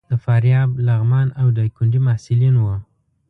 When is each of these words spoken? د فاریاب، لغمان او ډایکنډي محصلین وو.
د 0.09 0.13
فاریاب، 0.23 0.69
لغمان 0.87 1.27
او 1.39 1.45
ډایکنډي 1.55 1.99
محصلین 2.07 2.55
وو. 2.57 2.75